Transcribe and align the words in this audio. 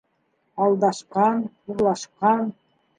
Алдашҡан, 0.67 1.47
урлашҡан. 1.75 2.55